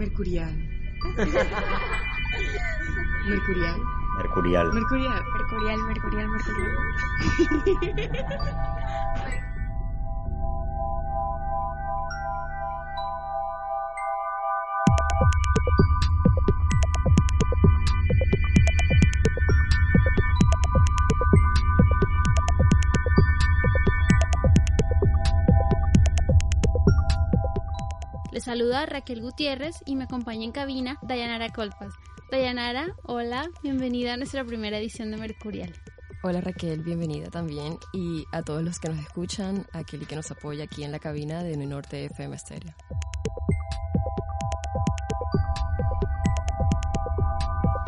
[0.00, 0.54] Mercurial.
[3.28, 3.78] Mercurial.
[4.16, 4.72] Mercurial.
[4.72, 5.22] Mercurial.
[5.34, 6.76] Mercurial, mercurial, mercurial.
[28.32, 31.92] Les saluda Raquel Gutiérrez y me acompaña en cabina Dayanara Colpas.
[32.30, 35.74] Dayanara, hola, bienvenida a nuestra primera edición de Mercurial.
[36.22, 40.30] Hola Raquel, bienvenida también y a todos los que nos escuchan, a aquel que nos
[40.30, 42.72] apoya aquí en la cabina de Norte FM Stereo.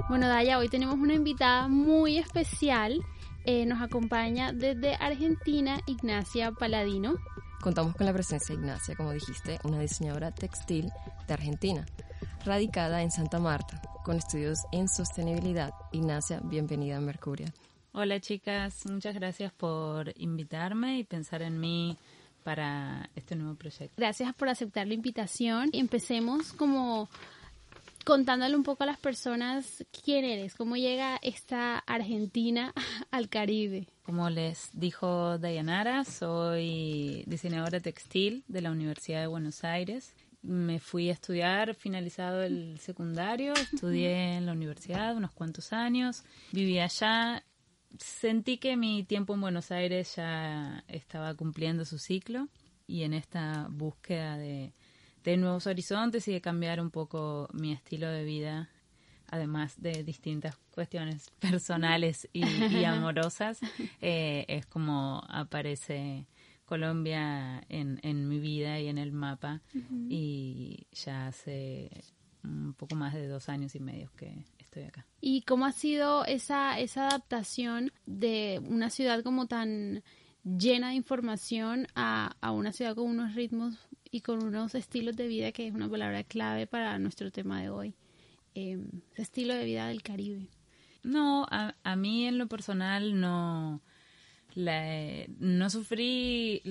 [0.08, 3.00] Bueno, Daya, hoy tenemos una invitada muy especial.
[3.44, 7.14] Eh, nos acompaña desde Argentina Ignacia Paladino.
[7.62, 10.90] Contamos con la presencia de Ignacia, como dijiste, una diseñadora textil
[11.28, 11.86] de Argentina,
[12.44, 15.72] radicada en Santa Marta, con estudios en sostenibilidad.
[15.92, 17.52] Ignacia, bienvenida a Mercurial.
[17.92, 21.96] Hola chicas, muchas gracias por invitarme y pensar en mí
[22.42, 23.94] para este nuevo proyecto.
[23.96, 25.70] Gracias por aceptar la invitación.
[25.72, 27.08] Empecemos como
[28.04, 32.74] contándole un poco a las personas quién eres, cómo llega esta Argentina
[33.12, 33.86] al Caribe.
[34.02, 40.16] Como les dijo Dayanara, soy diseñadora textil de la Universidad de Buenos Aires.
[40.42, 46.80] Me fui a estudiar, finalizado el secundario, estudié en la universidad unos cuantos años, viví
[46.80, 47.44] allá.
[47.96, 52.48] Sentí que mi tiempo en Buenos Aires ya estaba cumpliendo su ciclo
[52.88, 54.72] y en esta búsqueda de,
[55.22, 58.68] de nuevos horizontes y de cambiar un poco mi estilo de vida,
[59.32, 63.60] además de distintas cuestiones personales y, y amorosas,
[64.00, 66.26] eh, es como aparece
[66.66, 69.62] Colombia en, en mi vida y en el mapa
[70.08, 71.90] y ya hace
[72.44, 75.06] un poco más de dos años y medio que estoy acá.
[75.20, 80.02] ¿Y cómo ha sido esa, esa adaptación de una ciudad como tan
[80.44, 83.78] llena de información a, a una ciudad con unos ritmos
[84.10, 87.70] y con unos estilos de vida que es una palabra clave para nuestro tema de
[87.70, 87.94] hoy?
[88.54, 88.78] Eh,
[89.12, 90.48] ese estilo de vida del Caribe.
[91.02, 93.80] No, a, a mí en lo personal no,
[94.54, 94.84] la,
[95.38, 96.62] no sufrí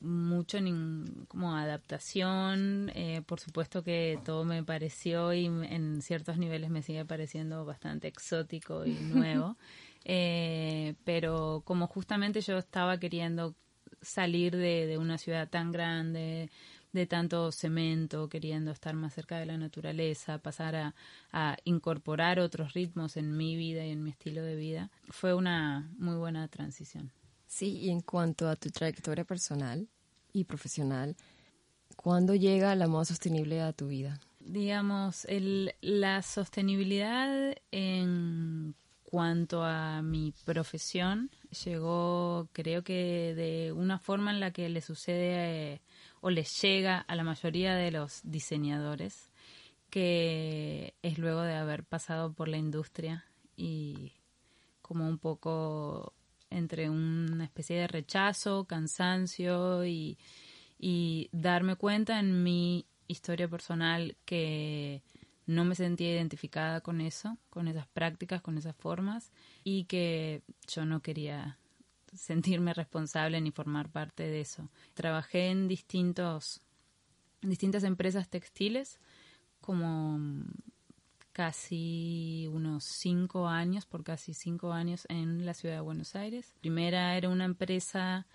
[0.00, 2.90] mucho nin- como adaptación.
[2.94, 8.08] eh, por supuesto que todo me pareció y en ciertos niveles me sigue pareciendo bastante
[8.08, 9.56] exótico y nuevo.
[10.04, 13.54] Eh, pero como justamente yo estaba queriendo
[14.02, 16.48] salir de, de una ciudad tan grande,
[16.96, 20.94] de tanto cemento, queriendo estar más cerca de la naturaleza, pasar a,
[21.30, 25.92] a incorporar otros ritmos en mi vida y en mi estilo de vida, fue una
[25.98, 27.12] muy buena transición.
[27.46, 29.88] Sí, y en cuanto a tu trayectoria personal
[30.32, 31.16] y profesional,
[31.96, 34.18] ¿cuándo llega la moda sostenible a tu vida?
[34.40, 41.30] Digamos, el, la sostenibilidad en cuanto a mi profesión
[41.64, 45.80] llegó, creo que de una forma en la que le sucede eh,
[46.20, 49.30] o le llega a la mayoría de los diseñadores,
[49.90, 53.24] que es luego de haber pasado por la industria
[53.56, 54.12] y
[54.82, 56.12] como un poco
[56.50, 60.18] entre una especie de rechazo, cansancio y,
[60.78, 65.02] y darme cuenta en mi historia personal que
[65.46, 69.32] no me sentía identificada con eso, con esas prácticas, con esas formas
[69.64, 71.58] y que yo no quería
[72.16, 74.68] sentirme responsable ni formar parte de eso.
[74.94, 76.60] Trabajé en distintos
[77.42, 78.98] distintas empresas textiles
[79.60, 80.18] como
[81.32, 86.54] casi unos cinco años, por casi cinco años en la ciudad de Buenos Aires.
[86.60, 88.26] Primera era una empresa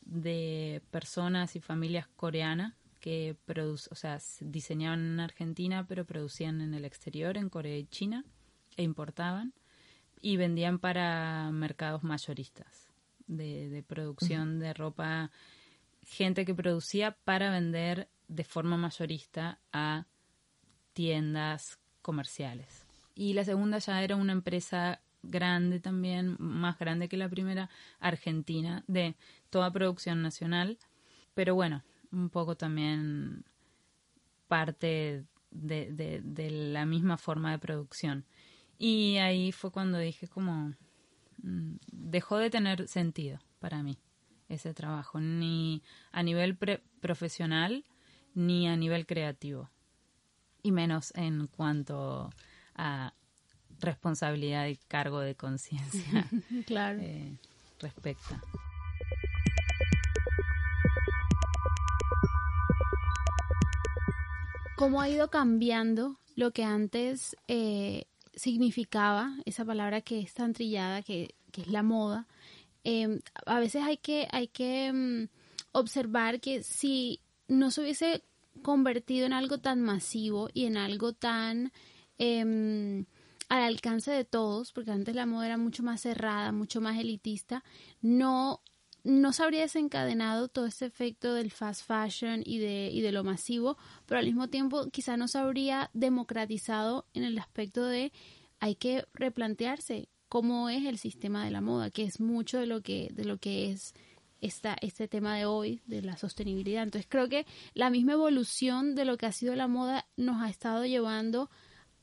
[0.00, 6.72] de personas y familias coreanas que produc- o sea, diseñaban en Argentina, pero producían en
[6.72, 8.24] el exterior, en Corea y China,
[8.76, 9.52] e importaban,
[10.22, 12.85] y vendían para mercados mayoristas
[13.26, 15.30] de, de producción de ropa,
[16.02, 20.06] gente que producía para vender de forma mayorista a
[20.92, 22.86] tiendas comerciales.
[23.14, 28.84] Y la segunda ya era una empresa grande también, más grande que la primera, argentina,
[28.86, 29.16] de
[29.50, 30.78] toda producción nacional.
[31.34, 31.82] Pero bueno,
[32.12, 33.44] un poco también
[34.48, 38.24] parte de, de, la misma forma de producción.
[38.78, 40.74] Y ahí fue cuando dije como,
[41.38, 43.98] dejó de tener sentido para mí
[44.48, 46.56] ese trabajo, ni a nivel
[47.00, 47.84] profesional
[48.34, 49.70] ni a nivel creativo,
[50.62, 52.30] y menos en cuanto
[52.74, 53.14] a
[53.80, 56.28] responsabilidad y cargo de conciencia
[56.66, 57.00] claro.
[57.00, 57.38] Eh,
[57.80, 58.42] respecta.
[64.76, 68.06] ¿Cómo ha ido cambiando lo que antes eh,
[68.36, 72.26] significaba esa palabra que es tan trillada, que, es la moda?
[72.84, 75.28] Em, a veces hay que, hay que mm,
[75.72, 78.22] observar que si no se hubiese
[78.62, 81.72] convertido en algo tan masivo y en algo tan
[82.18, 83.06] em,
[83.48, 87.64] al alcance de todos, porque antes la moda era mucho más cerrada, mucho más elitista,
[88.02, 88.60] no
[89.06, 93.22] no se habría desencadenado todo este efecto del fast fashion y de, y de lo
[93.22, 98.12] masivo, pero al mismo tiempo quizá no se habría democratizado en el aspecto de
[98.58, 102.82] hay que replantearse cómo es el sistema de la moda, que es mucho de lo
[102.82, 103.94] que, de lo que es
[104.40, 106.82] esta, este tema de hoy, de la sostenibilidad.
[106.82, 110.50] Entonces creo que la misma evolución de lo que ha sido la moda nos ha
[110.50, 111.48] estado llevando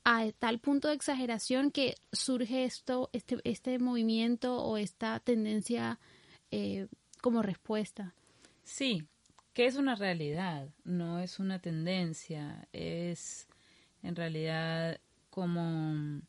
[0.05, 5.99] a tal punto de exageración que surge esto, este, este movimiento o esta tendencia
[6.55, 6.87] eh,
[7.19, 8.13] como respuesta.
[8.63, 9.07] Sí,
[9.55, 13.47] que es una realidad, no es una tendencia, es
[14.03, 14.99] en realidad
[15.31, 16.21] como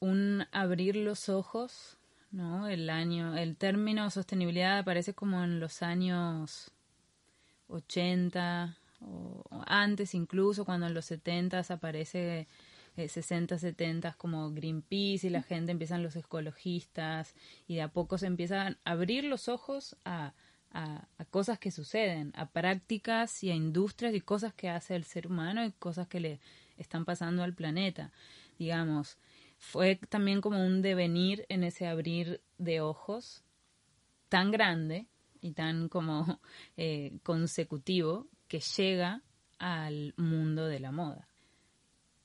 [0.00, 1.98] un abrir los ojos,
[2.32, 2.66] ¿no?
[2.66, 6.72] El año, el término sostenibilidad aparece como en los años
[7.68, 12.48] 80 o antes incluso cuando en los 70 aparece
[13.08, 17.34] 60, eh, 70 como Greenpeace y la gente empiezan los ecologistas
[17.66, 20.34] y de a poco se empiezan a abrir los ojos a,
[20.72, 25.26] a, cosas que suceden, a prácticas y a industrias y cosas que hace el ser
[25.26, 26.40] humano y cosas que le
[26.76, 28.12] están pasando al planeta.
[28.58, 29.18] Digamos,
[29.58, 33.44] fue también como un devenir en ese abrir de ojos
[34.28, 35.06] tan grande
[35.40, 36.40] y tan como
[36.76, 39.22] eh, consecutivo que llega
[39.58, 41.29] al mundo de la moda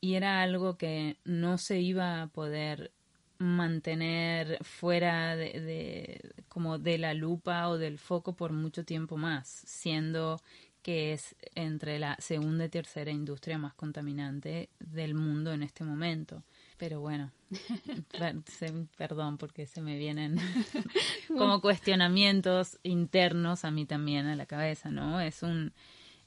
[0.06, 2.92] y era algo que no se iba a poder
[3.40, 10.40] mantener fuera de, como de la lupa o del foco por mucho tiempo más, siendo
[10.84, 16.44] que es entre la segunda y tercera industria más contaminante del mundo en este momento.
[16.78, 17.32] Pero bueno,
[18.98, 20.38] perdón porque se me vienen
[21.30, 25.20] como cuestionamientos internos a mí también a la cabeza, ¿no?
[25.20, 25.74] Es un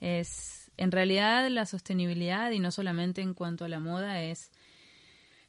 [0.01, 4.51] es en realidad la sostenibilidad, y no solamente en cuanto a la moda, es,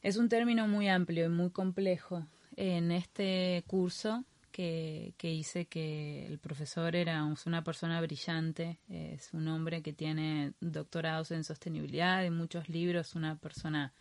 [0.01, 2.25] es un término muy amplio y muy complejo.
[2.57, 9.47] En este curso que, que hice, que el profesor era una persona brillante, es un
[9.47, 13.93] hombre que tiene doctorados en sostenibilidad y muchos libros, una persona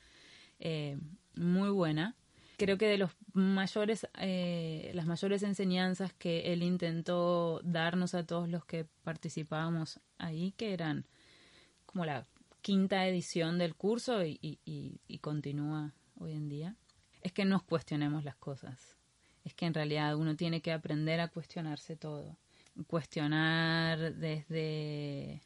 [0.58, 0.98] eh,
[1.36, 2.16] muy buena
[2.58, 8.48] creo que de los mayores, eh, las mayores enseñanzas que él intentó darnos a todos
[8.48, 11.06] los que participábamos ahí, que eran
[11.88, 12.26] como la
[12.61, 16.76] quinta edición del curso y, continúa hoy en día,
[17.23, 18.96] es que nos cuestionemos las cosas.
[19.44, 22.37] Es que en realidad uno tiene que aprender a cuestionarse todo.
[22.87, 25.40] Cuestionar desde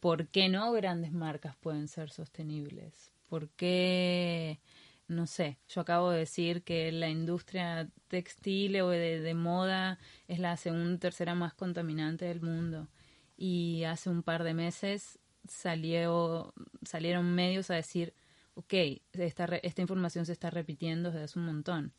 [0.00, 3.12] por qué no grandes marcas pueden ser sostenibles.
[3.28, 4.58] ¿Por qué
[5.06, 9.98] no sé, yo acabo de decir que la industria textil o de, moda
[10.28, 12.88] es la segunda tercera más contaminante del mundo.
[13.36, 18.14] Y hace un par de meses salió, salieron medios a decir,
[18.54, 18.74] ok,
[19.12, 21.92] esta, esta información se está repitiendo desde hace un montón.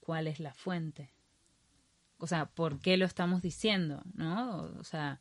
[0.00, 1.12] ¿Cuál es la fuente?
[2.18, 4.02] O sea, ¿por qué lo estamos diciendo?
[4.14, 4.62] ¿No?
[4.78, 5.20] O sea,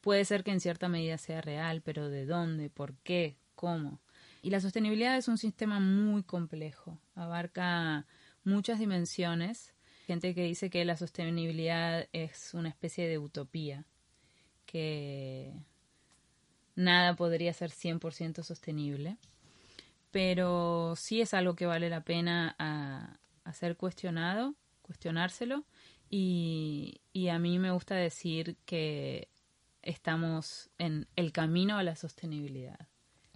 [0.00, 2.70] puede ser que en cierta medida sea real, pero ¿de dónde?
[2.70, 3.36] ¿Por qué?
[3.54, 4.00] ¿Cómo?
[4.42, 8.06] Y la sostenibilidad es un sistema muy complejo, abarca
[8.44, 9.74] muchas dimensiones.
[10.06, 13.84] Gente que dice que la sostenibilidad es una especie de utopía,
[14.66, 15.52] que
[16.80, 19.16] nada podría ser 100% sostenible,
[20.10, 23.16] pero sí es algo que vale la pena a,
[23.52, 25.64] ser cuestionado, cuestionárselo,
[26.08, 29.28] y, y a mí me gusta decir que
[29.82, 32.88] estamos en el camino a la sostenibilidad.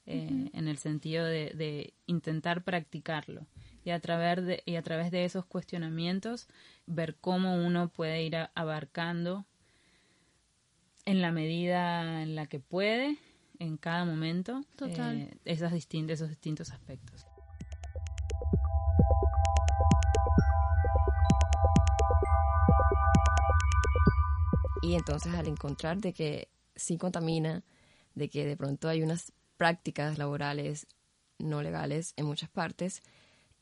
[0.06, 3.46] Eh, en el sentido de, intentar practicarlo
[3.86, 6.46] y a, través de, y a través de esos cuestionamientos
[6.84, 9.46] ver cómo uno puede ir abarcando
[11.06, 13.16] en la medida en la que puede,
[13.58, 17.26] en cada momento, eh, esos distintos aspectos.
[24.82, 27.64] Y entonces al encontrar de que sí contamina,
[28.14, 30.86] de que de pronto hay unas prácticas laborales
[31.38, 33.02] no legales en muchas partes,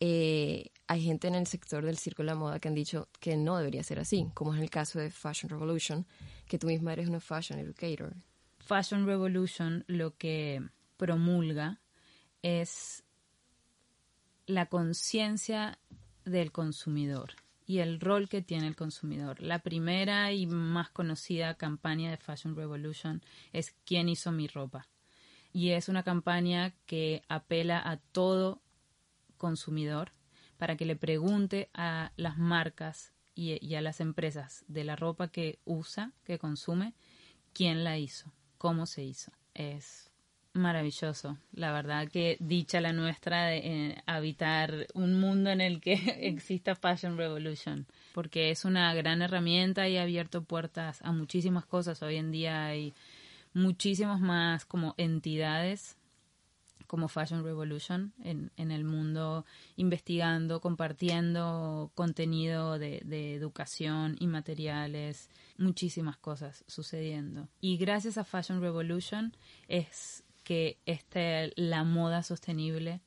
[0.01, 3.37] eh, hay gente en el sector del círculo de la moda que han dicho que
[3.37, 6.07] no debería ser así, como es el caso de Fashion Revolution,
[6.49, 8.17] que tú misma eres una fashion educator.
[8.65, 10.63] Fashion Revolution lo que
[10.97, 11.81] promulga
[12.43, 13.05] es
[14.47, 15.79] la conciencia
[16.25, 17.33] del consumidor
[17.67, 19.41] y el rol que tiene el consumidor.
[19.41, 24.89] La primera y más conocida campaña de Fashion Revolution es ¿Quién hizo mi ropa?
[25.53, 28.63] Y es una campaña que apela a todo
[29.37, 30.13] consumidor
[30.57, 35.59] para que le pregunte a las marcas y, a las empresas de la ropa que
[35.65, 36.95] usa, que consume,
[37.53, 39.33] quién la hizo, cómo se hizo.
[39.55, 40.09] Es
[40.55, 45.95] Maravilloso, la verdad que dicha la nuestra de eh, habitar un mundo en el que
[46.29, 52.03] exista Fashion Revolution, porque es una gran herramienta y ha abierto puertas a muchísimas cosas.
[52.03, 52.93] Hoy en día hay
[53.55, 55.97] muchísimas más como entidades
[56.93, 59.47] como Fashion Revolution en, en el mundo
[59.77, 67.49] investigando, compartiendo contenido de, de educación y materiales, muchísimas cosas sucediendo.
[67.63, 69.35] Y gracias a Fashion Revolution
[69.69, 73.01] es que este, la moda sostenible,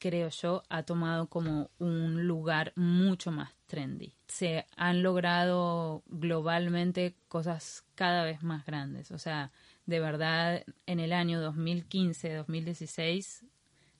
[0.00, 4.14] creo yo, ha tomado como un lugar mucho más trendy.
[4.26, 9.12] Se han logrado globalmente cosas cada vez más grandes.
[9.12, 9.52] O sea,
[9.86, 13.46] de verdad, en el año 2015-2016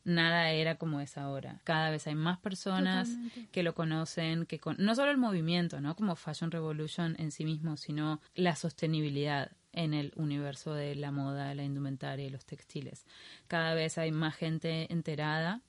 [0.07, 1.61] nada era como es ahora.
[1.65, 3.11] Cada vez hay más personas
[3.51, 5.97] que lo conocen, que no solo el movimiento, ¿no?
[5.97, 11.55] Como Fashion Revolution en sí mismo, sino la sostenibilidad en el universo de la moda,
[11.55, 13.05] la indumentaria y los textiles.
[13.49, 15.61] Cada vez hay más gente enterada,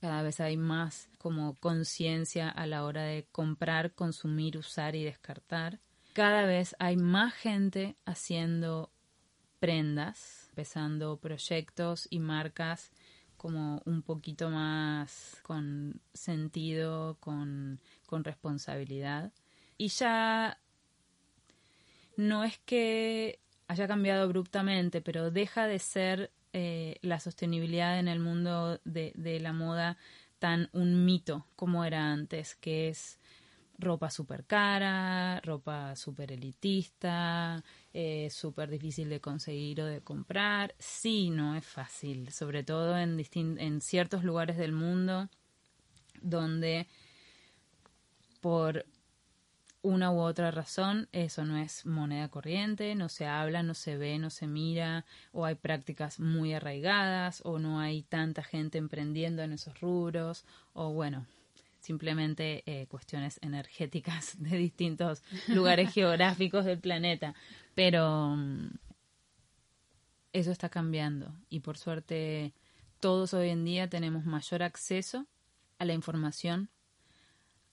[0.00, 5.78] cada vez hay más como conciencia a la hora de comprar, consumir, usar y descartar.
[6.12, 8.90] Cada vez hay más gente haciendo
[9.64, 12.92] prendas, empezando proyectos y marcas
[13.38, 19.32] como un poquito más con sentido, con, con responsabilidad.
[19.78, 20.58] Y ya
[22.18, 28.20] no es que haya cambiado abruptamente, pero deja de ser eh, la sostenibilidad en el
[28.20, 29.96] mundo de, de, la moda
[30.40, 33.18] tan un mito como era antes, que es
[33.78, 40.74] ropa súper cara, ropa súper elitista, eh, súper difícil de conseguir o de comprar.
[40.78, 45.30] Sí, no es fácil, sobre todo en, en ciertos lugares del mundo
[46.20, 46.88] donde
[48.40, 48.84] por
[49.82, 54.18] una u otra razón, eso no es moneda corriente, no se habla, no se ve,
[54.18, 59.52] no se mira, o hay prácticas muy arraigadas, o no hay tanta gente emprendiendo en
[59.52, 61.26] esos rubros, o bueno,
[61.84, 67.34] simplemente eh, cuestiones energéticas de distintos lugares geográficos del planeta.
[67.74, 68.70] Pero mm,
[70.32, 72.54] eso está cambiando y por suerte
[73.00, 75.26] todos hoy en día tenemos mayor acceso
[75.78, 76.70] a la información,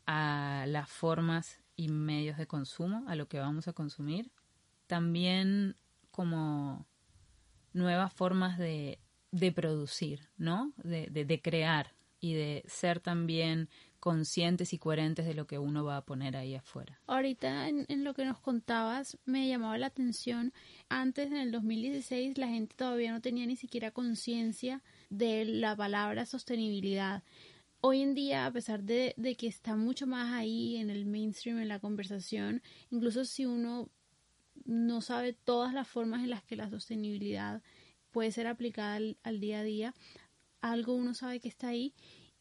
[0.05, 4.29] a las formas y medios de consumo, a lo que vamos a consumir.
[4.87, 5.77] También
[6.11, 6.85] como
[7.71, 8.99] nuevas formas de,
[9.31, 10.73] de producir, ¿no?
[10.75, 13.67] De, de, de, crear y de ser también
[13.99, 16.99] conscientes y coherentes de lo que uno va a poner ahí afuera.
[17.07, 20.53] Ahorita en, lo que nos contabas me llamaba la atención,
[20.89, 26.25] antes en el 2016 la gente todavía no tenía ni siquiera conciencia de la palabra
[26.25, 27.23] sostenibilidad
[27.81, 31.59] hoy en día, a pesar de, de, que está mucho más ahí en el mainstream,
[31.59, 32.61] en la conversación,
[32.91, 33.89] incluso si uno
[34.65, 37.61] no sabe todas las formas en las que la sostenibilidad
[38.11, 39.93] puede ser aplicada al día a día,
[40.61, 41.93] algo uno sabe que está ahí.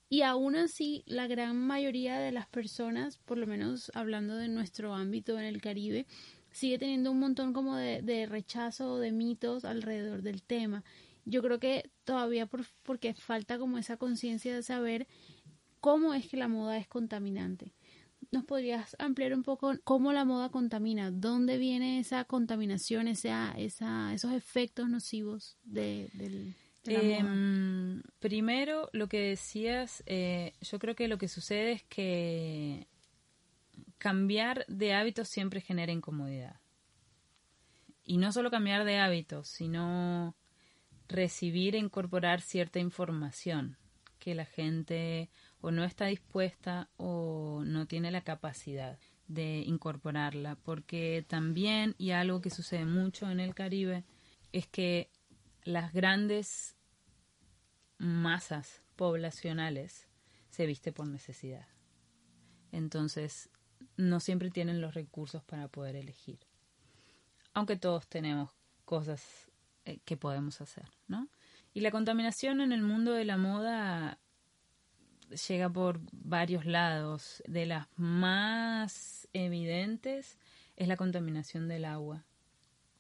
[0.09, 4.95] Y aún así, la gran mayoría de las personas, por lo menos hablando de nuestro
[4.95, 6.07] ámbito en el Caribe,
[6.51, 10.83] sigue teniendo un montón como de, de rechazo, de mitos alrededor del tema.
[11.25, 15.07] Yo creo que todavía por, porque falta como esa conciencia de saber
[15.81, 17.73] cómo es que la moda es contaminante.
[18.33, 21.11] ¿Nos podrías ampliar un poco cómo la moda contamina?
[21.11, 28.03] ¿Dónde viene esa contaminación, esa, esa, esos efectos nocivos de, de, de la moda?
[28.19, 32.87] Primero, lo que decías, eh, yo creo que lo que sucede es que
[33.99, 36.61] cambiar de hábitos siempre genera incomodidad.
[38.05, 40.35] Y no solo cambiar de hábitos, sino
[41.09, 43.77] recibir e incorporar cierta información
[44.19, 51.25] que la gente o no está dispuesta o no tiene la capacidad de incorporarla, porque
[51.29, 54.05] también, y algo que sucede mucho en el Caribe,
[54.53, 55.09] es que
[55.71, 56.77] las grandes
[57.99, 60.09] masas poblacionales
[60.51, 61.67] se viste por necesidad.
[62.73, 63.51] Entonces,
[63.97, 66.39] no siempre tienen los recursos para poder elegir.
[67.53, 68.51] aunque todos tenemos
[68.85, 69.51] cosas
[69.85, 71.29] eh, que podemos hacer, ¿no?
[71.75, 74.19] Y la contaminación en el mundo de la moda
[75.49, 77.43] llega por varios lados.
[77.47, 80.39] De las más evidentes
[80.77, 82.25] es la contaminación del agua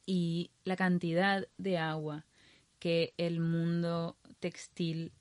[0.06, 2.26] y la cantidad de agua
[2.80, 5.12] que el mundo textil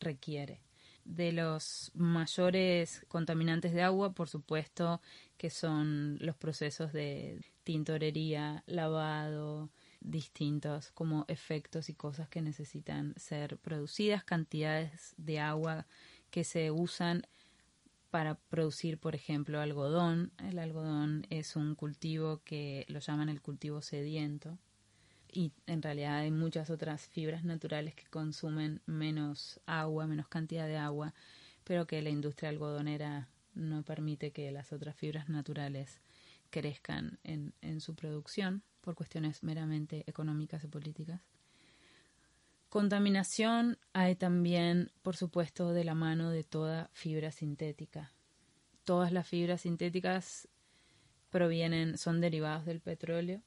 [0.00, 0.62] requiere.
[1.04, 5.02] De los mayores contaminantes de agua, por supuesto,
[5.36, 9.68] que son los procesos de tintorería, lavado,
[10.00, 15.86] distintos como efectos y cosas que necesitan ser producidas, cantidades de agua
[16.30, 17.26] que se usan
[18.10, 20.32] para producir, por ejemplo, algodón.
[20.38, 24.58] El algodón es un cultivo que lo llaman el cultivo sediento
[25.34, 30.76] y en realidad hay muchas otras fibras naturales que consumen menos agua, menos cantidad de
[30.76, 31.12] agua,
[31.64, 36.00] pero que la industria algodonera no permite que las otras fibras naturales
[36.50, 41.20] crezcan en, su producción por cuestiones meramente económicas y políticas.
[42.68, 48.12] Contaminación hay también, por supuesto, de la mano de toda fibra sintética.
[48.84, 50.48] Todas las fibras sintéticas
[51.30, 53.42] provienen, son derivadas del petróleo.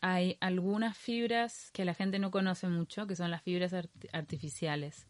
[0.00, 3.74] Hay algunas fibras que la gente no conoce mucho, que son las fibras
[4.12, 5.06] artificiales,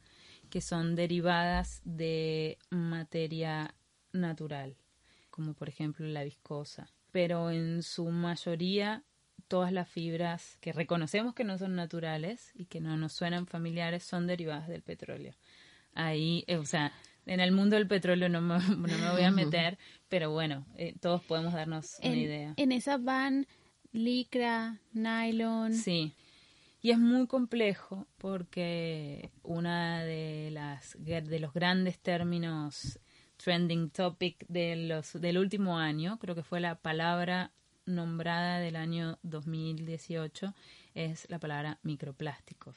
[0.51, 3.75] que son derivadas de materia
[4.13, 4.77] natural,
[5.31, 6.89] como por ejemplo la viscosa.
[7.13, 9.05] Pero en su mayoría
[9.49, 14.05] todas las fibras que reconocemos que no son naturales y que no nos suenan familiares
[14.05, 15.35] son derivadas del petróleo.
[15.95, 16.93] Ahí, eh, o sea,
[17.27, 18.59] en el mundo del petróleo no me,
[19.13, 19.79] voy a meter,
[20.09, 22.55] pero bueno, eh, todos podemos darnos una idea.
[22.57, 23.47] En esas van
[23.93, 25.75] licra, nylon.
[25.75, 26.15] Sí.
[26.81, 33.01] Y es muy complejo porque una de las de los grandes términos
[33.37, 37.53] trending topic de los del último año, creo que fue la palabra
[37.87, 40.55] nombrada del año 2018
[40.95, 42.77] es la palabra microplásticos.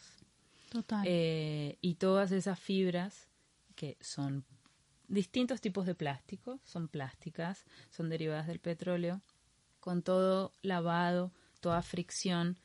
[0.70, 1.04] Total.
[1.06, 3.28] Eh, y todas esas fibras
[3.76, 4.46] que son
[5.08, 9.22] distintos tipos de plástico, son plásticas, son derivadas del petróleo,
[9.82, 12.58] con todo lavado, toda fricción,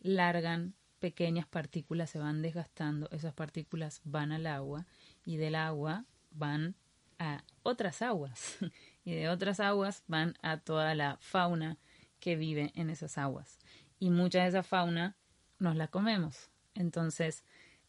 [0.00, 4.86] largan pequeñas partículas, se van desgastando, esas partículas van al agua
[5.24, 6.74] y del agua van
[7.18, 8.58] a otras aguas
[9.04, 11.78] y de otras aguas van a toda la fauna
[12.18, 13.58] que vive en esas aguas.
[13.98, 15.16] Y mucha de esa fauna
[15.58, 16.50] nos la comemos.
[16.74, 17.44] Entonces,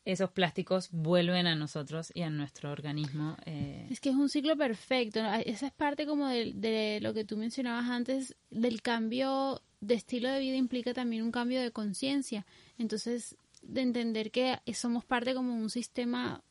[0.06, 3.38] esos plásticos vuelven a nosotros y a nuestro organismo.
[3.46, 3.88] Eh.
[3.90, 5.20] Es que es un ciclo perfecto.
[5.46, 10.40] Esa es parte como de, lo que tú mencionabas antes, del cambio de estilo de
[10.40, 12.46] vida implica también un cambio de conciencia.
[12.78, 16.44] Entonces, de entender que somos parte como un sistema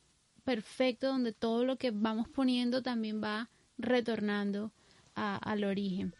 [0.45, 4.73] perfecto donde todo lo que vamos poniendo también va retornando
[5.15, 6.15] al origen.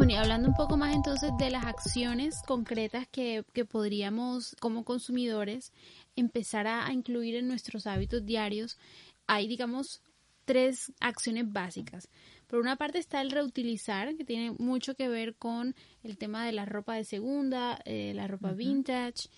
[0.00, 5.74] Bueno, y hablando un poco más entonces de las acciones concretas que, podríamos como consumidores
[6.16, 8.78] empezar a, incluir en nuestros hábitos diarios,
[9.26, 10.00] hay digamos
[10.46, 12.08] tres acciones básicas.
[12.46, 16.52] Por una parte está el reutilizar, que tiene mucho que ver con el tema de
[16.52, 19.28] la ropa de segunda, eh, la ropa vintage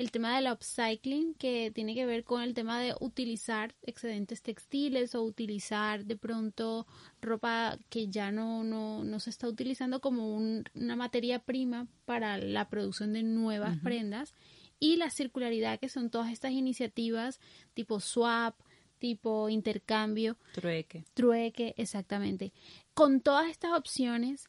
[0.00, 5.14] el tema del upcycling, que tiene que ver con el tema de utilizar excedentes textiles
[5.14, 6.86] o utilizar de pronto
[7.20, 13.12] ropa que ya no, no, se está utilizando como una materia prima para la producción
[13.12, 14.32] de nuevas prendas.
[14.78, 17.38] Y la circularidad, que son todas estas iniciativas
[17.74, 18.58] tipo swap,
[18.98, 20.38] tipo intercambio.
[20.54, 21.04] Trueque.
[21.12, 22.54] Trueque, exactamente.
[22.94, 24.48] Con todas estas opciones,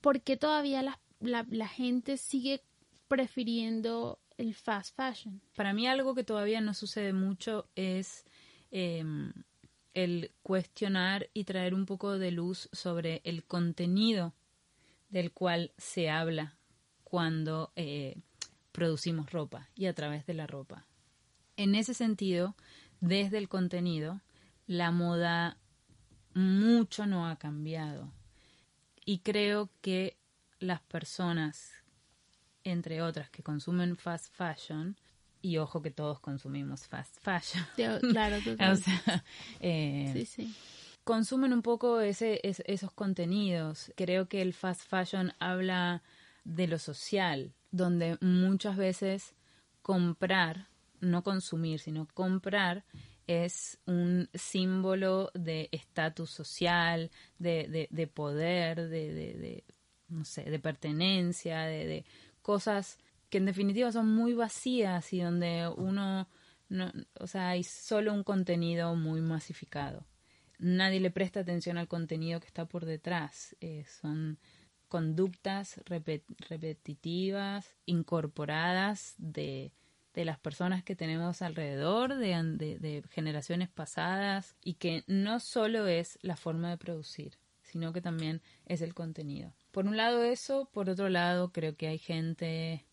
[0.00, 2.64] ¿por qué todavía la, la, la gente sigue
[3.06, 5.42] prefiriendo el fast fashion.
[5.54, 8.24] Para mí algo que todavía no sucede mucho es
[8.70, 9.32] em,
[9.92, 14.32] el cuestionar y traer un poco de luz sobre el contenido
[15.10, 16.56] del cual se habla
[17.04, 18.16] cuando eh,
[18.72, 20.86] producimos ropa y a través de la ropa.
[21.56, 22.54] En ese sentido,
[23.00, 24.20] desde el contenido,
[24.66, 25.58] la moda
[26.34, 28.12] mucho no ha cambiado.
[29.04, 30.16] Y creo que
[30.60, 31.72] las personas
[32.68, 34.96] entre otras, que consumen fast fashion,
[35.40, 37.64] y ojo que todos consumimos fast fashion.
[37.74, 38.36] Claro,
[38.72, 39.24] o sea,
[39.60, 40.54] eh, sí, sí.
[41.04, 43.92] Consumen un poco ese, esos contenidos.
[43.96, 46.02] Creo que el fast fashion habla
[46.44, 49.34] de lo social, donde muchas veces
[49.80, 50.68] comprar,
[51.00, 52.84] no consumir, sino comprar
[53.26, 59.64] es un símbolo de estatus social, de, de, de poder, de, de,
[60.08, 62.04] no sé, de pertenencia, de,
[62.48, 62.96] cosas
[63.28, 66.30] que en definitiva son muy vacías y donde uno,
[66.70, 70.06] no, o sea, hay solo un contenido muy masificado.
[70.58, 73.54] nadie le presta atención al contenido que está por detrás.
[73.60, 74.38] Eh, son
[74.88, 75.78] conductas
[76.48, 79.74] repetitivas, incorporadas de,
[80.14, 86.18] de, las personas que tenemos alrededor, de, de generaciones pasadas, y que no solo es
[86.22, 89.52] la forma de producir, sino que también es el contenido.
[89.78, 92.84] Por un lado eso, por otro lado creo que hay gente,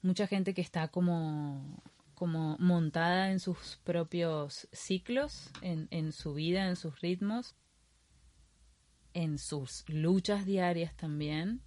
[0.00, 1.82] mucha gente que está como
[2.14, 7.54] como montada en sus propios ciclos, en, en su vida, en sus ritmos,
[9.12, 11.60] en sus luchas diarias también,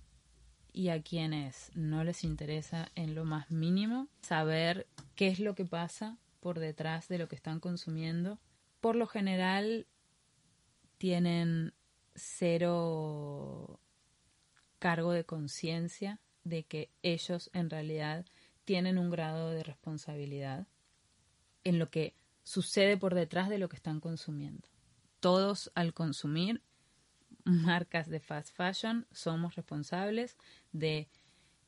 [0.71, 5.65] y a quienes no les interesa en lo más mínimo saber qué es lo que
[5.65, 8.39] pasa por detrás de lo que están consumiendo,
[8.81, 9.85] por lo general
[10.97, 11.75] tienen
[12.15, 13.79] cero
[14.83, 18.25] cargo de conciencia de que ellos en realidad
[18.65, 20.67] tienen un grado de responsabilidad
[21.63, 24.67] en lo que sucede por detrás de lo que están consumiendo.
[25.21, 26.61] Todos al consumir
[27.45, 30.35] marcas de fast fashion somos responsables
[30.73, 31.07] de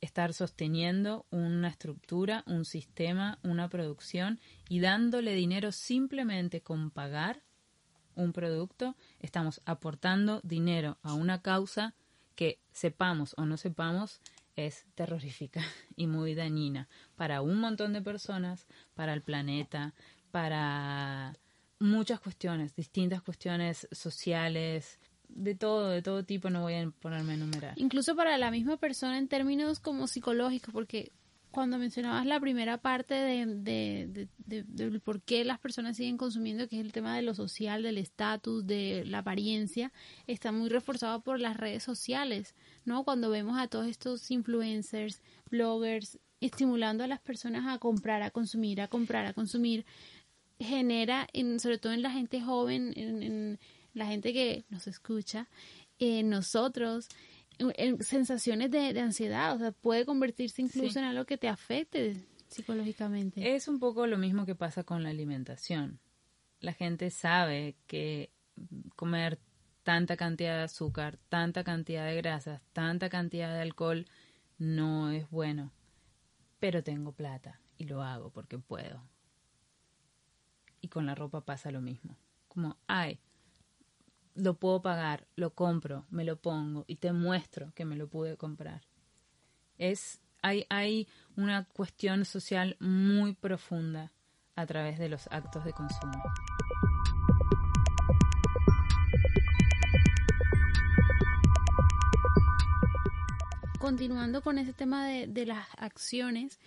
[0.01, 7.43] estar sosteniendo una estructura, un sistema, una producción y dándole dinero simplemente con pagar
[8.13, 11.95] un producto, estamos aportando dinero a una causa
[12.35, 14.21] que sepamos o no sepamos
[14.55, 15.61] es terrorífica
[15.95, 19.93] y muy dañina para un montón de personas, para el planeta,
[20.31, 21.37] para
[21.79, 27.35] muchas cuestiones, distintas cuestiones sociales, de todo, de todo tipo, no voy a ponerme a
[27.35, 27.73] enumerar.
[27.77, 31.11] Incluso para la misma persona en términos como psicológicos, porque
[31.55, 36.77] cuando mencionabas la primera parte de, de, de, por qué las personas siguen consumiendo, que
[36.77, 39.93] es el tema de lo social, del estatus, de la apariencia,
[40.27, 43.05] está muy reforzado por las redes sociales, ¿no?
[43.05, 48.81] Cuando vemos a todos estos influencers, bloggers, estimulando a las personas a comprar, a consumir,
[48.81, 49.85] a comprar, a consumir,
[50.59, 53.59] genera, en, sobre todo en la gente joven, en, en
[53.93, 55.47] la gente que nos escucha,
[55.99, 57.07] en nosotros,
[58.01, 62.15] sensaciones de, ansiedad, o sea, puede convertirse incluso en algo que te afecte
[62.47, 63.55] psicológicamente.
[63.55, 65.99] Es un poco lo mismo que pasa con la alimentación.
[66.59, 68.31] La gente sabe que
[68.95, 69.39] comer
[69.83, 74.07] tanta cantidad de azúcar, tanta cantidad de grasas, tanta cantidad de alcohol
[74.57, 75.71] no es bueno.
[76.59, 79.03] Pero tengo plata y lo hago porque puedo.
[80.81, 82.17] Y con la ropa pasa lo mismo.
[82.47, 83.19] Como, ay,
[84.35, 88.37] lo puedo pagar, lo compro, me lo pongo y te muestro que me lo pude
[88.37, 88.81] comprar.
[89.77, 94.11] Es, hay, hay una cuestión social muy profunda
[94.55, 96.21] a través de los actos de consumo.
[103.79, 106.59] Continuando con ese tema de, de las acciones,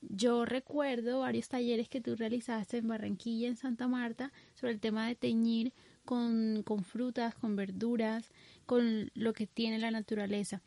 [0.00, 5.06] yo recuerdo varios talleres que tú realizaste en Barranquilla, en Santa Marta, sobre el tema
[5.06, 5.72] de teñir
[6.04, 8.30] con, con frutas, con verduras,
[8.66, 10.62] con lo que tiene la naturaleza.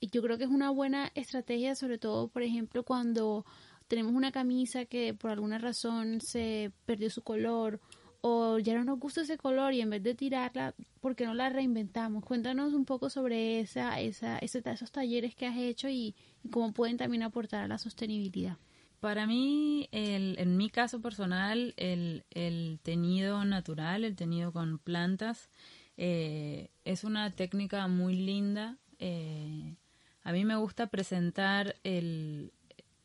[0.00, 3.44] Y yo creo que es una buena estrategia, sobre todo, por ejemplo, cuando
[3.88, 7.80] tenemos una camisa que por alguna razón se perdió su color
[8.20, 11.34] o ya no nos gusta ese color y en vez de tirarla, ¿por qué no
[11.34, 12.24] la reinventamos?
[12.24, 16.14] Cuéntanos un poco sobre esa, esa, esos talleres que has hecho y
[16.50, 18.58] cómo pueden también aportar a la sostenibilidad.
[19.00, 25.50] Para mí, el, en mi caso personal, el, el teñido natural, el teñido con plantas,
[25.96, 28.76] eh, es una técnica muy linda.
[28.98, 29.76] Eh,
[30.22, 32.52] a mí me gusta presentar el,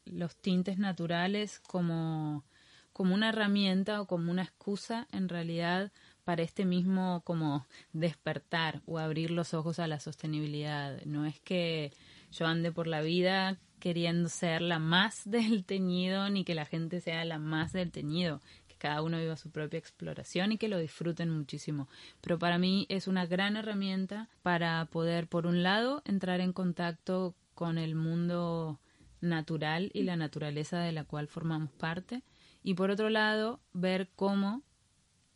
[0.06, 2.44] los tintes naturales como,
[2.94, 5.92] como una herramienta o como una excusa en realidad
[6.24, 11.02] para este mismo como despertar o abrir los ojos a la sostenibilidad.
[11.06, 11.92] No es que
[12.32, 17.02] yo ande por la vida queriendo ser la más del teñido ni que la gente
[17.02, 18.40] sea la más del teñido,
[18.70, 21.90] que cada uno viva su propia exploración y que lo disfruten muchísimo.
[22.22, 27.36] Pero para mí es una gran herramienta para poder, por un lado, entrar en contacto
[27.54, 28.80] con el mundo
[29.20, 32.24] natural y la naturaleza de la cual formamos parte,
[32.64, 34.64] y por otro lado, ver cómo,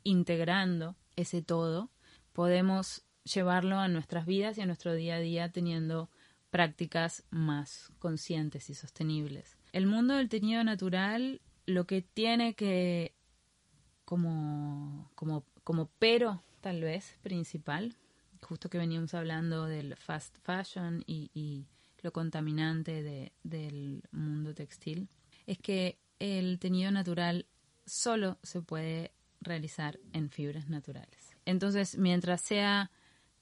[0.04, 1.90] integrando ese todo,
[2.34, 6.10] podemos llevarlo a nuestras vidas y a nuestro día a día teniendo
[6.56, 9.58] prácticas más conscientes y sostenibles.
[9.74, 13.14] El mundo del teñido natural lo que tiene que
[14.06, 17.98] como, como, como pero tal vez principal,
[18.42, 21.66] justo que veníamos hablando del fast fashion y,
[22.02, 25.10] lo contaminante de, del mundo textil,
[25.48, 27.48] es que el teñido natural
[27.86, 31.36] solo se puede realizar en fibras naturales.
[31.44, 32.92] Entonces, mientras sea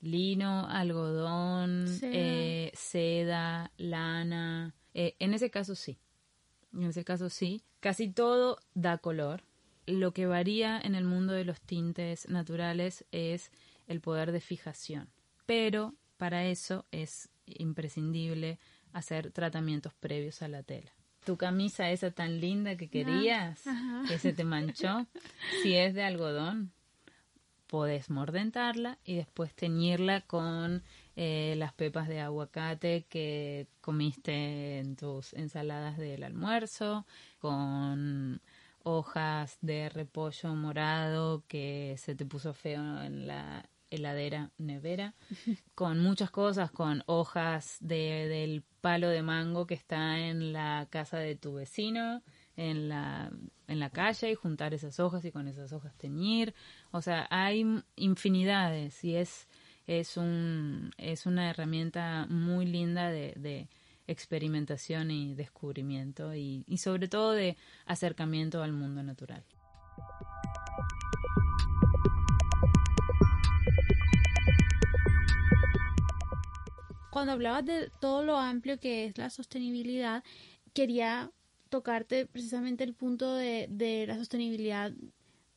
[0.03, 4.75] lino, algodón, seda, eh, lana.
[4.93, 5.97] Eh, en ese caso sí.
[6.73, 7.63] En ese caso sí.
[7.79, 9.43] Casi todo da color.
[9.85, 13.51] lo que varía en el mundo de los tintes naturales es
[13.87, 15.09] el poder de fijación.
[15.45, 18.59] Pero para eso es imprescindible
[18.93, 20.93] hacer tratamientos previos a la tela.
[21.25, 23.61] Tu camisa esa tan linda que querías,
[24.07, 25.05] que se te manchó,
[25.63, 26.71] si es de algodón,
[27.73, 30.83] podés mordentarla y después teñirla con
[31.15, 37.07] eh, las pepas de aguacate que comiste en tus ensaladas del almuerzo,
[37.39, 38.41] con
[38.83, 45.15] hojas de repollo morado que se te puso feo en la heladera nevera,
[45.73, 51.17] con muchas cosas, con hojas de, del palo de mango que está en la casa
[51.17, 52.21] de tu vecino,
[52.55, 53.31] en la,
[53.67, 56.53] en la calle y juntar esas hojas y con esas hojas teñir.
[56.91, 59.47] O sea, hay infinidades y es,
[59.87, 63.69] es, un, es una herramienta muy linda de, de
[64.07, 69.43] experimentación y descubrimiento y, y sobre todo de acercamiento al mundo natural.
[77.09, 80.23] Cuando hablabas de todo lo amplio que es la sostenibilidad,
[80.73, 81.31] quería
[81.73, 84.93] tocarte precisamente el punto de, de la sostenibilidad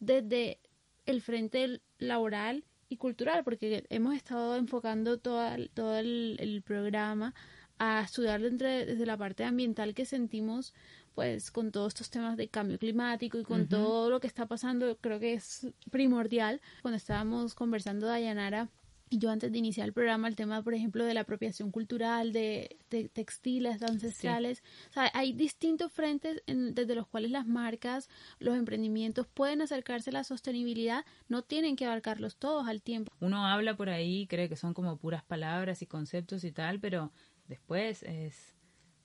[0.00, 0.60] desde
[1.04, 5.42] el frente laboral y cultural, porque hemos estado enfocando todo,
[5.74, 7.34] todo el, el programa
[7.78, 10.72] a estudiar desde, desde, la parte ambiental que sentimos
[11.14, 13.68] pues con todos estos temas de cambio climático y con uh -huh.
[13.68, 18.70] todo lo que está pasando creo que es primordial cuando estábamos conversando Dayanara
[19.10, 22.76] yo antes de iniciar el programa, el tema, por ejemplo, de la apropiación cultural, de,
[22.90, 24.58] de textiles ancestrales.
[24.58, 24.88] Sí.
[24.90, 30.10] O sea, hay distintos frentes en, desde los cuales las marcas, los emprendimientos pueden acercarse
[30.10, 33.12] a la sostenibilidad, no tienen que abarcarlos todos al tiempo.
[33.20, 37.12] Uno habla por ahí, cree que son como puras palabras y conceptos y tal, pero
[37.46, 38.56] después es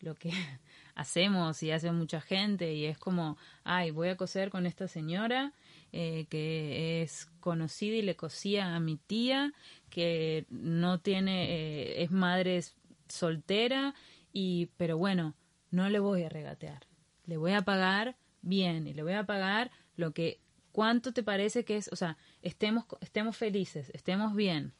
[0.01, 0.31] lo que
[0.95, 5.53] hacemos y hace mucha gente y es como, ay, voy a coser con esta señora
[5.93, 9.53] eh, que es conocida y le cosía a mi tía,
[9.91, 12.63] que no tiene, eh, es madre
[13.07, 13.93] soltera,
[14.33, 15.35] y, pero bueno,
[15.69, 16.87] no le voy a regatear.
[17.25, 21.63] Le voy a pagar bien y le voy a pagar lo que, ¿cuánto te parece
[21.63, 21.89] que es?
[21.91, 24.73] O sea, estemos, estemos felices, estemos bien.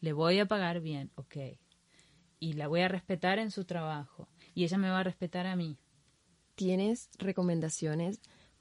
[0.00, 1.36] Le voy a pagar bien, ok.
[2.38, 4.28] Y la voy a respetar en su trabajo.
[4.54, 5.76] Y ella me va a respetar a mí.
[6.54, 8.20] ¿Tienes recomendaciones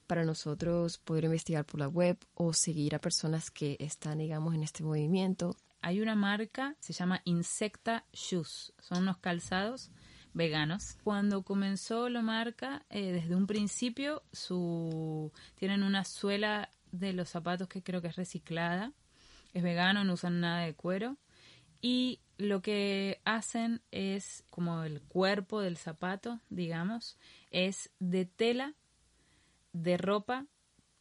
[0.09, 4.63] para nosotros poder investigar por la web o seguir a personas que están, digamos, en
[4.63, 5.55] este movimiento.
[5.81, 9.91] Hay una marca, se llama Insecta Shoes, son unos calzados
[10.33, 10.97] veganos.
[11.03, 14.23] Cuando comenzó la marca, eh, desde un principio,
[15.55, 18.91] tienen una suela de los zapatos que creo que es reciclada,
[19.53, 21.17] es vegano, no usan nada de cuero
[21.81, 27.17] y lo que hacen es como el cuerpo del zapato, digamos,
[27.51, 28.73] es de tela
[29.73, 30.45] de ropa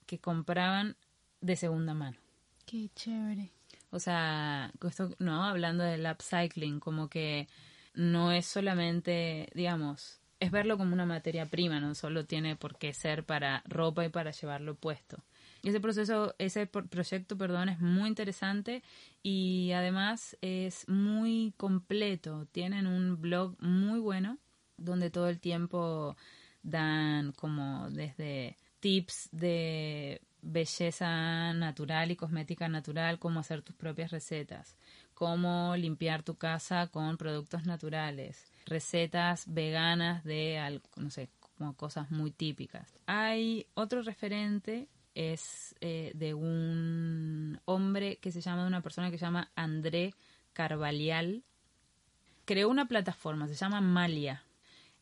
[0.07, 0.97] que compraban
[1.41, 2.19] de segunda mano.
[2.67, 3.53] Qué chévere.
[3.91, 7.49] O sea, esto, no, hablando del upcycling, como que
[7.95, 12.93] no es solamente, digamos, es verlo como una materia prima, no solo tiene por qué
[12.93, 15.25] ser para ropa y para llevarlo puesto.
[15.63, 18.83] Ese proceso, ese proyecto, perdón, es muy interesante
[19.23, 22.47] y además es muy completo.
[22.53, 24.39] Tienen un blog muy bueno
[24.77, 26.17] donde todo el tiempo
[26.63, 34.77] dan como desde tips de belleza natural y cosmética natural, cómo hacer tus propias recetas,
[35.15, 42.31] cómo limpiar tu casa con productos naturales, recetas veganas de, no sé, como cosas muy
[42.31, 42.95] típicas.
[43.07, 49.19] Hay otro referente, es eh, de un hombre que se llama, de una persona que
[49.19, 50.15] se llama André
[50.53, 51.43] Carvalial.
[52.45, 54.45] Creó una plataforma, se llama Malia.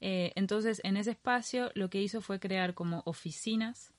[0.01, 3.93] Eh, entonces, en ese espacio lo que hizo fue crear como oficinas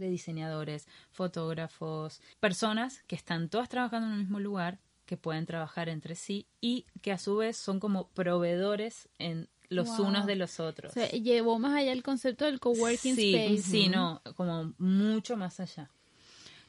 [0.00, 5.88] de diseñadores, fotógrafos, personas que están todas trabajando en el mismo lugar, que pueden trabajar
[5.88, 10.08] entre sí y que a su vez son como proveedores en los wow.
[10.08, 10.94] unos de los otros.
[10.94, 13.62] Llevó más allá el concepto del coworking sí, space.
[13.62, 15.90] Sí, no, como mucho más allá.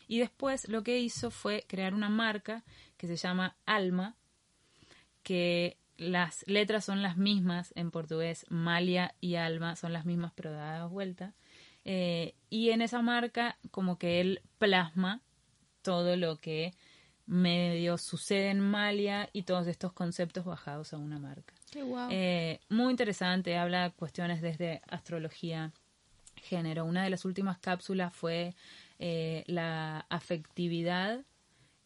[0.08, 2.64] Y después lo que hizo fue crear una marca
[2.98, 4.16] que se llama Alma,
[5.24, 10.52] que las letras son las mismas en portugués, Malia y Alma son las mismas pero
[10.52, 11.34] dadas vuelta.
[11.86, 15.22] Eh, y en esa marca como que él plasma
[15.82, 16.74] todo lo que
[17.26, 21.54] medio sucede en Malia y todos estos conceptos bajados a una marca.
[21.72, 22.10] Qué wow.
[22.12, 25.72] eh, muy interesante, habla cuestiones desde astrología,
[26.36, 26.86] género.
[26.86, 28.54] Una de las últimas cápsulas fue
[29.00, 31.24] eh, la afectividad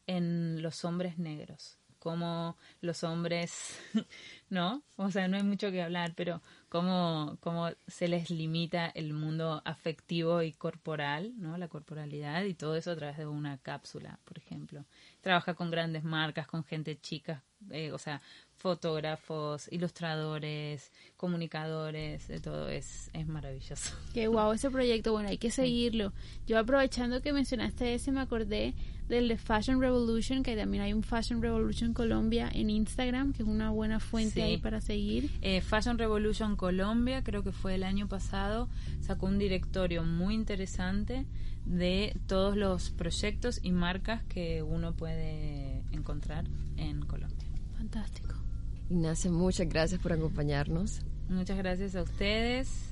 [0.07, 3.79] en los hombres negros cómo los hombres,
[4.51, 4.83] ¿no?
[4.95, 9.61] O sea, no hay mucho que hablar, pero cómo, cómo se les limita el mundo
[9.65, 11.57] afectivo y corporal, ¿no?
[11.57, 14.85] La corporalidad y todo eso a través de una cápsula, por ejemplo.
[15.21, 18.21] Trabaja con grandes marcas, con gente chica, eh, o sea,
[18.57, 23.95] fotógrafos, ilustradores, comunicadores, de todo es, es maravilloso.
[24.13, 26.13] Qué guau ese proyecto, bueno, hay que seguirlo.
[26.47, 28.73] Yo aprovechando que mencionaste ese, me acordé
[29.07, 33.47] del de Fashion Revolution, que también hay un Fashion Revolution Colombia en Instagram, que es
[33.49, 35.29] una buena fuente ahí para seguir.
[35.41, 38.67] Eh, Fashion Revolution Colombia, creo que fue el año pasado,
[39.01, 41.25] sacó un directorio muy interesante
[41.65, 46.45] de todos los proyectos y marcas que uno puede encontrar
[46.77, 47.47] en Colombia.
[47.77, 48.44] Fantástico.
[48.89, 51.01] Ignacia, muchas gracias por acompañarnos.
[51.29, 52.91] Muchas gracias a ustedes.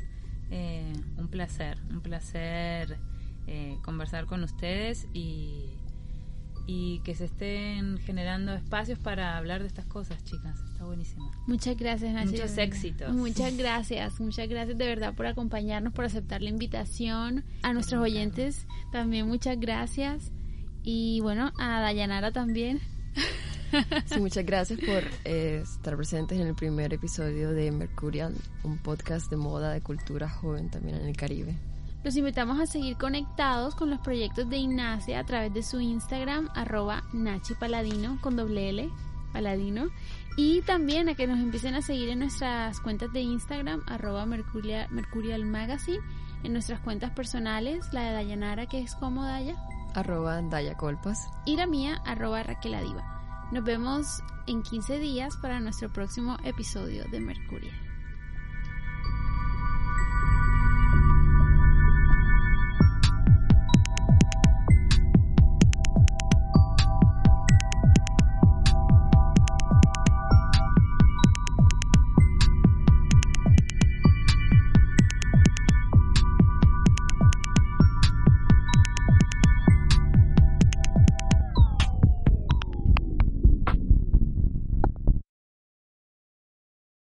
[0.49, 2.97] Eh, un placer, un placer
[3.47, 5.65] eh, conversar con ustedes y,
[6.65, 10.60] y que se estén generando espacios para hablar de estas cosas, chicas.
[10.71, 11.29] Está buenísimo.
[11.45, 12.36] Muchas gracias, Nancy.
[12.36, 13.13] Muchos éxitos.
[13.13, 17.43] Muchas gracias, muchas gracias de verdad por acompañarnos, por aceptar la invitación.
[17.63, 20.32] A nuestros oyentes también muchas gracias.
[20.84, 22.79] Y bueno, a Dayanara también.
[24.05, 29.29] Sí, muchas gracias por eh, estar presentes en el primer episodio de Mercurial, un podcast
[29.29, 31.57] de moda de cultura joven también en el Caribe.
[32.03, 36.49] Los invitamos a seguir conectados con los proyectos de Ignacia a través de su Instagram,
[36.53, 38.89] arroba Nachi Paladino, con doble L,
[39.31, 39.89] Paladino.
[40.36, 44.89] Y también a que nos empiecen a seguir en nuestras cuentas de Instagram, arroba Mercurial,
[44.91, 45.99] Mercurial Magazine,
[46.43, 49.55] en nuestras cuentas personales, la de Dayanara, que es como Daya.
[49.93, 51.25] Arroba Daya Colpas.
[51.45, 53.12] Y la mía, arroba Raquel Adiva.
[53.53, 57.82] Nos vemos en 15 días para nuestro próximo episodio de Mercurial.